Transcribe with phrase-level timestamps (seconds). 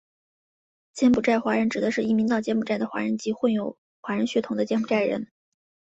[0.95, 5.27] 柬埔寨华人指的是移民到柬埔寨的华人及混有华人血统的柬埔寨人。